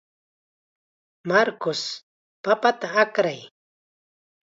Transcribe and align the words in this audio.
Marcos, 1.31 1.81
papata 2.43 2.87
akray. 3.01 3.39